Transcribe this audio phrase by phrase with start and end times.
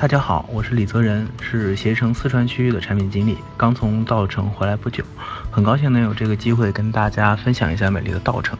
[0.00, 5.02] 大家好，我是李泽仁，是携程四川区域的产品经理，刚从稻城回来不久，
[5.50, 8.56] 很高兴能有这个机会跟大家分享一下美丽的稻城。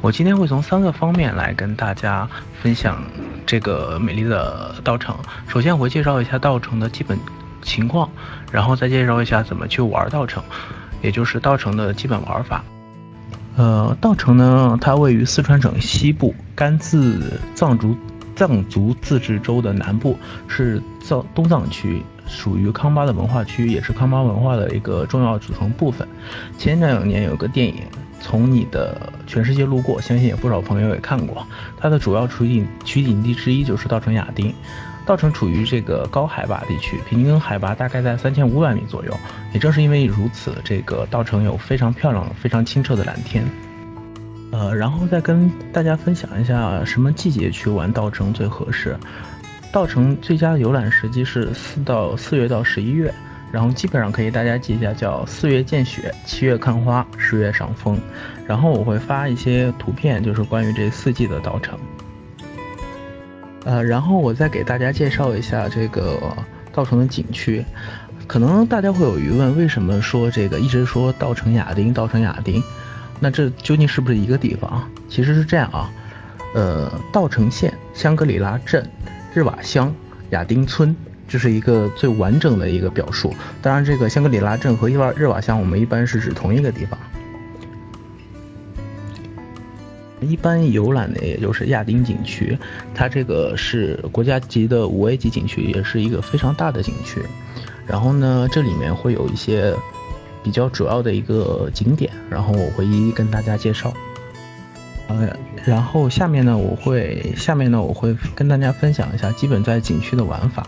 [0.00, 2.28] 我今天会从三个方面来跟大家
[2.62, 3.02] 分享
[3.44, 5.12] 这个美丽的稻城。
[5.48, 7.18] 首先我会介绍一下稻城的基本
[7.62, 8.08] 情况，
[8.52, 10.40] 然后再介绍一下怎么去玩稻城，
[11.02, 12.62] 也就是稻城的基本玩法。
[13.56, 17.20] 呃，稻城呢，它位于四川省西部甘孜
[17.56, 17.98] 藏族。
[18.36, 20.16] 藏族自治州的南部
[20.46, 26.06] 是藏东藏区，属于康巴的文化区，也是康巴文化的一个重要组成部分。
[26.58, 27.74] 前两年有个电影
[28.20, 31.46] 《从你的全世界路过》，相信有不少朋友也看过。
[31.78, 34.54] 它的主要取景取景地之一就是稻城亚丁。
[35.06, 39.16] 稻城处于这个高海拔地区，平均海拔大概在三千五百米左右。
[39.52, 43.44] 也正是因为如此，这个稻城有非常漂亮、非常清澈的蓝天。
[44.58, 48.96] 呃，然后再跟大家分享一下什么季节去玩稻城最合适。
[49.70, 53.12] 稻城最佳的游览时机是四到四月到十一月，
[53.52, 57.98] 然后基本上可以大家记一下，叫四月见雪，七月看花，十月赏枫。
[58.46, 61.78] 然后我会发一些图片，就是关于这四季的稻城。
[63.64, 66.18] 呃，然后我再给大家介绍一下这个
[66.72, 67.62] 稻城的景区。
[68.26, 72.62] 可能大家会有疑问，为什么说这个一直说稻城亚丁，稻城亚丁？
[73.18, 74.88] 那这究竟是不是一个地方啊？
[75.08, 75.90] 其实是这样啊，
[76.54, 78.86] 呃，稻城县香格里拉镇
[79.32, 79.94] 日瓦乡
[80.30, 80.94] 亚丁村，
[81.26, 83.34] 这是一个最完整的一个表述。
[83.62, 86.98] 当然，这个香格里拉镇和日瓦日瓦乡，我们一般是指同一个地方。
[90.20, 92.58] 一般游览的也就是亚丁景区，
[92.94, 97.22] 它这个是国家级的五 A 级景区，也是一个非常大的景区。
[97.86, 99.74] 然后呢，这里面会有一些。
[100.46, 103.92] 比较主要的一个景点，然后我会一一跟大家介绍。
[105.08, 105.28] 呃，
[105.64, 110.64] 然后下面呢，我会下面呢，我会跟大家分享一下基本在景区的玩法。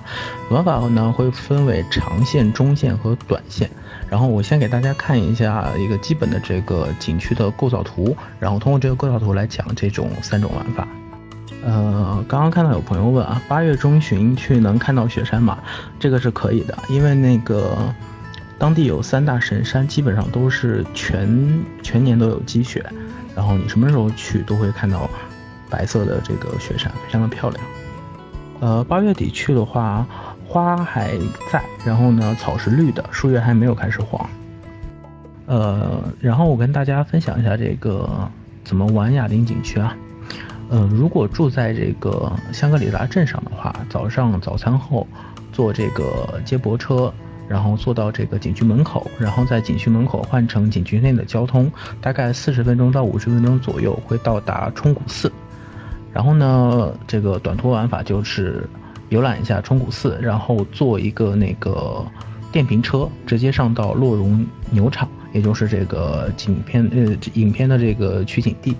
[0.50, 3.70] 玩法呢会分为长线、中线和短线。
[4.10, 10.88] 然后我先给大家看一下一个基本的这个景区的构造图，然后通过这个构造图来讲这种三种玩法。
[11.64, 15.58] 呃，刚刚看到有朋友问啊，八月中旬去能看到雪山吗？
[16.00, 17.94] 这个是可以的，因为那个。
[18.58, 22.84] 当地有三大神山，基本上都是全全年都有积雪，
[23.36, 25.08] 然后你什么时候去都会看到
[25.70, 27.64] 白色的这个雪山，非常的漂亮。
[28.58, 30.04] 呃，八月底去的话，
[30.44, 31.16] 花还
[31.52, 34.28] 在，然后呢草是绿的，树叶还没有开始黄。
[35.46, 38.28] 呃，然后我跟大家分享一下这个
[38.64, 39.96] 怎么玩亚丁景区啊。
[40.68, 45.06] 呃，如果住在这个香格里拉镇上的话，早上早餐后
[45.52, 47.14] 坐这个接驳车。
[47.48, 51.70] 然后坐到这个景区门口，然后在景区门口换乘景区内的交通，
[52.00, 55.32] 大概四十分钟到五十分钟左右会到达冲古寺。
[56.12, 58.68] 然后呢，这个短途玩法就是
[59.08, 62.04] 游览一下冲古寺，然后坐一个那个
[62.52, 68.76] 电瓶车直接上到洛绒牛场，也就是这个景片呃影片的这个取景地。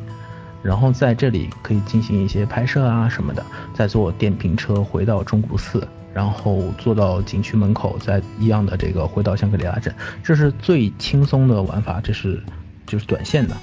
[0.60, 5.86] 然后在这里可以进行一些拍摄啊什么的，再坐电瓶车回到冲古寺。
[6.14, 12.42] 然后坐到景区门口，再一样的这个回到香格里拉镇，这是最轻松的玩法，这是
[12.86, 13.54] 就是短线的。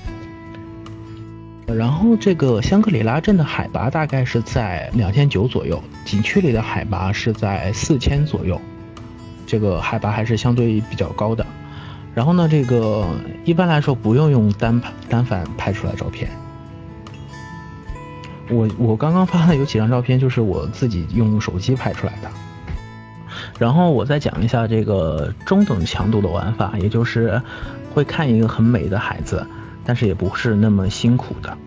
[1.67, 8.62] 然后这个香格里拉镇的海拔大概是在两千九左右，景区里的海拔是在四千左右，
[9.47, 11.45] 这个海拔还是相对比较高的。
[12.13, 13.07] 然后呢，这个
[13.44, 14.79] 一般来说不用用单
[15.09, 16.29] 单反拍出来照片。
[18.50, 22.29] 我我刚刚发的有几张照片，就是我自己用手机拍出来的。
[23.57, 27.41] 然后我再讲一下这个中等强度的玩法，也就是
[27.94, 29.45] 会看一个很美的孩子，
[29.85, 31.57] 但是也不是那么辛苦的。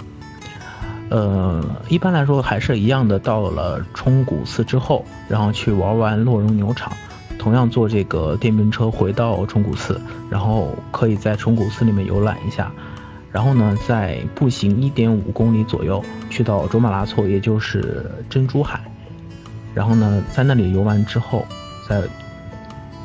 [1.10, 6.92] 呃，一般来说还是一样的，到了冲古寺之后，然后去玩完洛绒牛场，
[7.38, 12.70] 同样坐这个电瓶车回到冲古寺，然后可以在冲古寺里面游览一下。
[13.30, 18.80] 然后呢，在步行一点五公里左右去到卓玛拉措，也就是珍珠海。
[19.74, 21.46] 然后呢，在那里游玩之后，
[21.86, 22.02] 再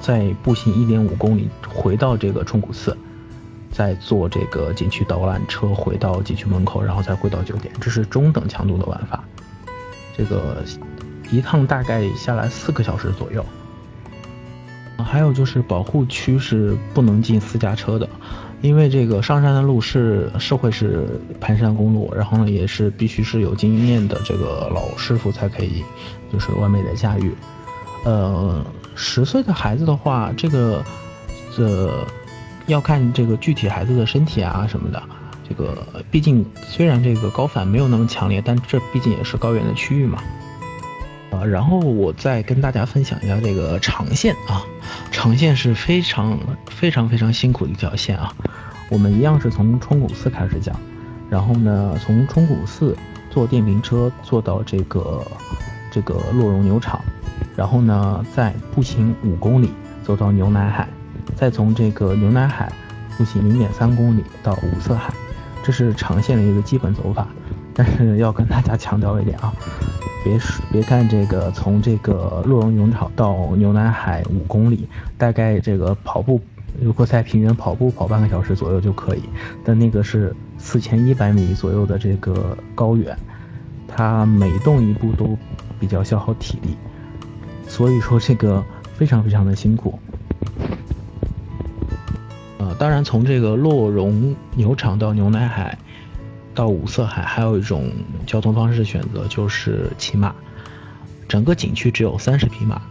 [0.01, 2.97] 再步行一点五公里回到这个冲古寺，
[3.69, 7.73] 再坐这个景区导览车回到景区门口，然后再回到酒店。
[7.81, 9.23] 这是中等强度的玩法。
[10.17, 10.63] 这个
[11.31, 13.45] 一趟大概下来四个小时左右。
[14.97, 18.07] 还有就是保护区是不能进私家车的。
[18.63, 25.83] 因为这个上山的路是是会是盘山公路，然后呢也是必须是有经验的这个老师傅才可以，
[26.31, 27.35] 就是完美的驾驭。
[28.05, 28.65] 呃，
[28.95, 30.81] 十岁的孩子的话，这个
[31.53, 31.93] 这
[32.67, 35.03] 要看这个具体孩子的身体啊什么的。
[35.47, 40.23] 这个毕竟虽然这个高反没有那么强烈，但这毕竟也是高原的区域嘛。
[41.31, 44.63] 呃，然后我再跟大家分享一下这个长线啊，
[45.11, 48.33] 长线是非常非常非常辛苦的一条线啊。
[48.89, 50.75] 我们一样是从冲古寺开始讲，
[51.29, 52.95] 然后呢，从冲古寺
[53.29, 55.25] 坐电瓶车坐到这个
[55.89, 57.01] 这个洛绒牛场，
[57.55, 59.71] 然后呢再步行五公里
[60.03, 60.87] 走到牛奶海，
[61.35, 62.71] 再从这个牛奶海
[63.17, 65.13] 步行零点三公里到五色海，
[65.63, 67.27] 这是长线的一个基本走法。
[67.73, 69.51] 但是要跟大家强调一点啊。
[70.23, 70.39] 别
[70.71, 74.87] 别看这个，从这个洛绒牛场到牛奶海五公里，
[75.17, 76.39] 大概这个跑步，
[76.81, 79.23] 如果在平原跑步跑半个小时左右就可以。
[79.65, 83.17] 但那个是四千一百米左右的这个高原，
[83.87, 85.37] 它每动一步都
[85.79, 86.77] 比较消耗体力，
[87.67, 88.63] 所以说这个
[88.95, 89.99] 非常非常的辛苦。
[92.59, 95.77] 呃，当然从这个洛绒牛场到牛奶海。
[96.55, 97.91] 到五色海还有一种
[98.25, 100.33] 交通方式选择就是骑马，
[101.27, 102.81] 整个景区只有三十匹马，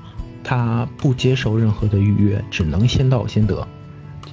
[0.43, 3.67] 它不接受任何的预约，只能先到先得，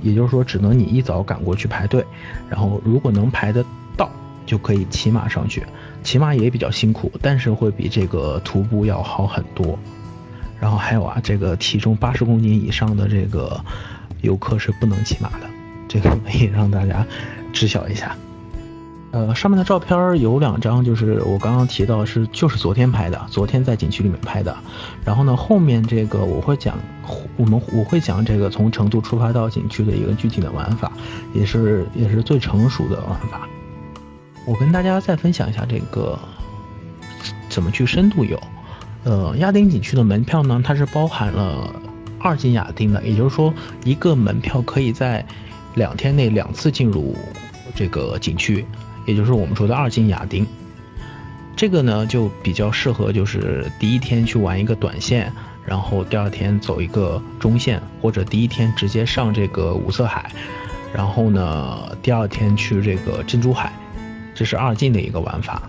[0.01, 2.03] 也就是说只能你一早赶过去排队，
[2.49, 3.63] 然后如果能排得
[3.95, 4.09] 到
[4.45, 5.63] 就可以骑马上去，
[6.03, 9.77] 骑马也比较辛苦，但是会比这个徒步要好很多。
[10.59, 13.63] 然后还有啊，这个体重八十公斤以上的这个
[14.21, 15.47] 游客是不能骑马的，
[15.87, 17.05] 这个可以让大家
[17.53, 18.15] 知晓一下。
[19.11, 24.55] 呃，上面的照片有两张，就是我刚刚提到是就是昨天拍的，昨天在景区里面拍的。
[25.03, 26.77] 然后呢，后面这个我会讲，
[27.35, 30.91] 我们我会讲这个从成都出发到景区的一个具体的玩法，
[31.33, 33.47] 也是也是最成熟的玩法。
[34.45, 36.17] 我跟大家再分享一下这个
[37.49, 38.39] 怎么去深度游。
[39.05, 41.73] 呃，亚丁景区的门票呢，它是包含了
[42.19, 43.51] 二进亚丁的，也就是说
[43.83, 45.25] 一个门票可以在
[45.73, 47.15] 两天内两次进入
[47.73, 48.63] 这个景区。
[49.09, 50.45] 也就是我们说的二进亚丁，
[51.55, 55.33] 这个呢就比较适合，就是第一天去玩一个短线，
[55.65, 60.31] 然后第二天走一个中线，或者第一天直接上这个五色海，
[60.93, 63.73] 然后呢第二天去这个珍珠海，
[64.35, 65.63] 这是二进的一个玩法。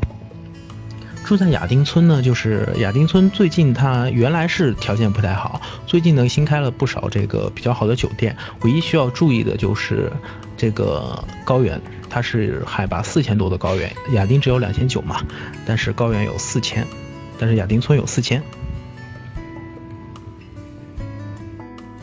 [1.25, 10.13] 住在亚丁村呢，就是亚丁村最近它原来是条件不太好，最近呢新开了不少这个比较好的酒店，唯一需要注意的就是
[10.59, 11.81] 这个高原。
[12.11, 15.25] 它是海拔四千多的高原，亚丁只有两千九嘛，
[15.65, 16.85] 但是高原有四千，
[17.39, 18.43] 但是亚丁村有四千。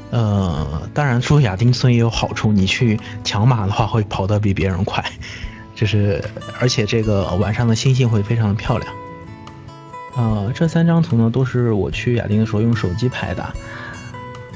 [0.10, 5.04] 呃，当然住亚丁村也有好处，你去抢马的话会跑得比别人快，
[5.76, 6.24] 就是
[6.60, 8.94] 而且这个晚上的星星会非常的漂亮。
[10.16, 13.54] 呃，这三张图呢都是我去亚丁的时候用手机拍的。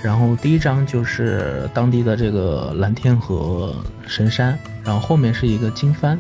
[0.04, 3.76] 然后第一张就是当地的这个蓝天和
[4.08, 6.18] 神山，然后后面是一个经幡，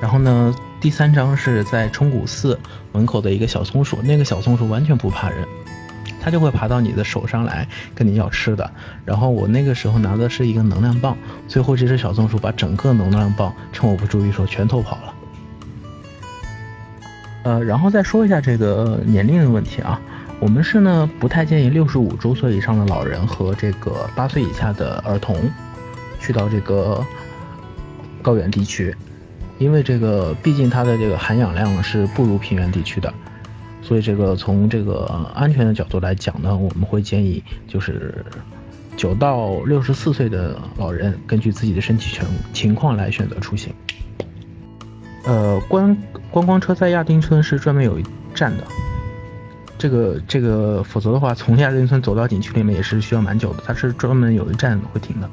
[0.00, 2.58] 然后呢第三张是在冲古寺
[2.92, 5.46] 门口的一个小松鼠，那个小松鼠完全不怕人，
[6.20, 8.68] 它就会爬到你的手上来跟你要吃的。
[9.04, 11.16] 然后我那个时候拿的是一个能量棒，
[11.46, 15.14] 最后这只小松鼠把整个能量棒趁我不注意时候全偷跑了。
[17.44, 20.00] 呃，然后再说一下这个年龄的问题啊。
[20.44, 25.34] 我们是呢，不太建议六十五周岁以上的老人和这个八岁以下的儿童
[26.20, 27.02] 去到这个
[28.20, 28.94] 高原地区，
[29.56, 33.10] 因为这个毕竟它的这个含氧量是不如平原地区的，
[33.80, 38.22] 所以这个从这个安全的角度来讲呢，我们会建议就是
[38.98, 43.72] 九到六十四岁的老人根据自己的身体情情况来选择出行。
[45.24, 45.96] 呃，观
[46.30, 48.04] 观光车在亚丁村是专门有一
[48.34, 48.64] 站的。
[49.84, 53.62] 这个这个，否则的话，从亚丁村走到景区里面也是需要蛮久的。
[53.66, 55.28] 它是专门有一站会停的。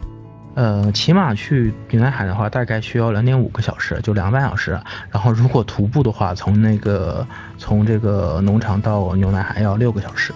[0.55, 4.77] 呃，骑马去牛奶海的话，大概需要两点五个小时，就两个半小时。
[5.09, 7.25] 然后如果徒步的话，从那个
[7.57, 10.33] 从这个农场到牛奶海要六个小时。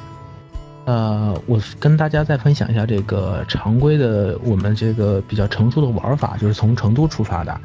[0.86, 7.60] 呃，我跟大家再分享一下这个常规的我们这个比较成熟的玩法，就是从成都出发的。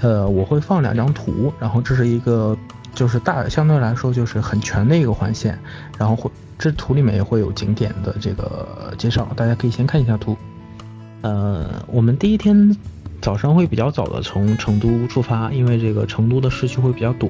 [0.00, 2.56] 呃，我会放两张图，然后这是一个。
[2.96, 5.56] 就是大相对来说就是很全的一个环线，
[5.98, 10.34] 然后会这图里面也会有景点的这个介绍，大家可以先看一下图。
[11.20, 12.74] 呃，我们第一天
[13.20, 17.28] 早上会比较早的从成都出发，因为这个成都的市区会比较堵，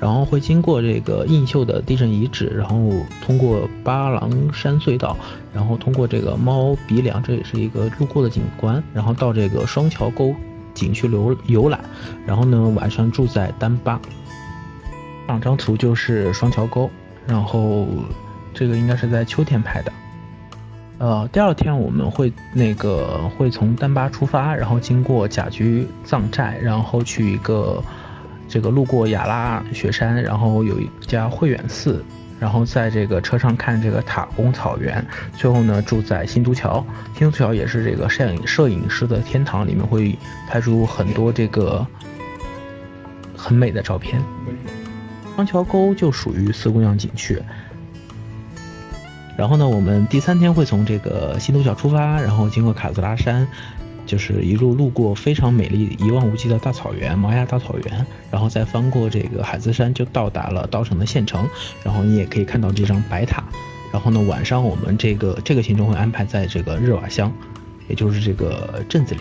[0.00, 2.90] 然后会经过这个映秀的地震遗址，然后
[3.22, 5.14] 通过巴郎山隧道，
[5.52, 10.34] 然后通过这个猫鼻梁，这也是一个路过的景观，然后到这个双桥沟
[10.72, 11.78] 景区游游览，
[12.24, 14.00] 然后呢晚上住在丹巴。
[15.26, 16.90] 两张图就是双桥沟，
[17.26, 17.86] 然后
[18.52, 19.92] 这个应该是在秋天拍的。
[20.98, 27.82] 呃，第二天我们会那个会从丹巴出发，然后经过甲居藏寨，然后去一个
[28.48, 32.04] 这个路过雅拉雪山，然后有一家慧远寺，
[32.38, 35.04] 然后在这个车上看这个塔公草原，
[35.36, 36.84] 最后呢住在新都桥。
[37.16, 40.16] 新都桥也是这个摄影摄影师的天堂，里面会
[40.48, 41.84] 拍出很多这个
[43.36, 44.22] 很美的照片。
[45.34, 47.40] 双桥沟就属于四姑娘景区。
[49.36, 53.46] 然后呢，我们第三天会从这个新都桥出发，然后经过卡子拉山。
[54.04, 61.48] 就是一路路过非常美丽、一望无际的大草原——毛亚大草原，然后再翻过这个海子山，就到达了稻城的县城。
[61.84, 63.44] 然后你也可以看到这张白塔。
[63.92, 67.32] 然后呢，晚上我们这个这个行程会安排在这个日瓦乡，
[67.88, 69.20] 也就是这个镇子里。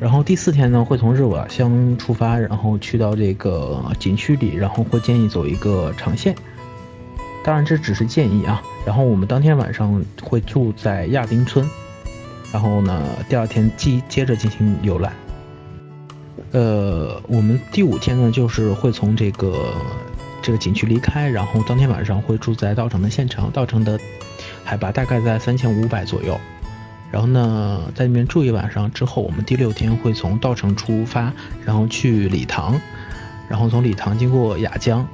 [0.00, 6.34] 然后第四天呢，会从日瓦乡出发，然后去到这个景区里，然后会建议走一个长线。
[7.44, 8.62] 当然这只是建议啊。
[8.86, 11.68] 然后我们当天晚上会住在亚丁村。
[12.50, 15.12] 然后呢，第二天继接着进行游览。
[16.52, 19.74] 呃，我们第五天呢，就是会从这个
[20.40, 23.50] 这个景区离开，然后当天晚上会住在稻城的县城。
[23.50, 24.00] 稻城的
[24.64, 26.40] 海拔大概在三千五百左右。
[27.10, 31.32] 然后呢，在那边住一晚上之后，我们第六天会从稻城出发，
[31.64, 32.80] 然后去理塘，
[33.48, 35.06] 然后从理塘经过雅江。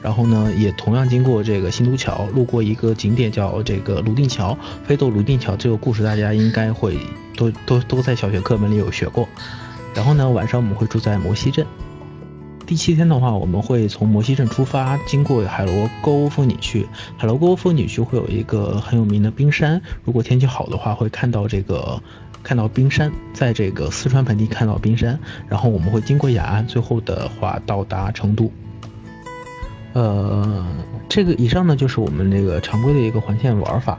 [0.00, 4.56] 然后呢，也同样经过这个新都桥，路过一个景点叫这个泸定桥。
[4.84, 6.96] 飞渡泸定桥这个故事，大家应该会
[7.36, 9.28] 都都都在小学课本里有学过。
[9.94, 11.66] 然后呢，晚上我们会住在摩西镇。
[12.68, 16.86] 第七天的话，我们会从摩西镇出发，经过海螺沟风景区。
[17.16, 21.98] 海螺沟风景区会有一个很有名的冰山，如果天气好的话，会看到这个
[22.42, 25.18] 看到冰山，在这个四川盆地看到冰山。
[25.48, 28.52] 然后我们会经过雅安，最后的话到达成都。
[29.94, 30.66] 呃，
[31.08, 33.98] 这个以上呢就是我们这个常规的一个环线玩法。